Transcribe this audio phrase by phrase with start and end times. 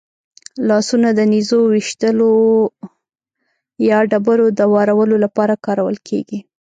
[0.67, 2.31] لاسونه د نېزو ویشتلو
[3.89, 6.41] یا ډبرو د وارولو لپاره کارول کېدل.